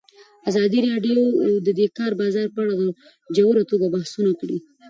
[0.49, 1.19] ازادي راډیو
[1.65, 2.85] د د کار بازار په اړه په
[3.37, 4.57] ژوره توګه بحثونه کړي.